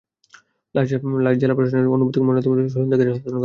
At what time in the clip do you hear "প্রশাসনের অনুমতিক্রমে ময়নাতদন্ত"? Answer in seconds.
1.55-2.55